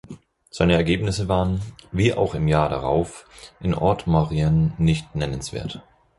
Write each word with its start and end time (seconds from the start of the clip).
Seine 0.49 0.73
Ergebnisse 0.73 1.27
waren, 1.27 1.61
wie 1.91 2.11
auch 2.15 2.33
im 2.33 2.47
Jahr 2.47 2.69
darauf 2.69 3.27
in 3.59 3.75
Haute-Maurienne, 3.79 4.73
nicht 4.79 5.13
nennenswert. 5.13 5.83